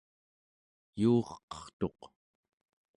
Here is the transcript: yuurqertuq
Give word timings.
yuurqertuq 1.01 1.99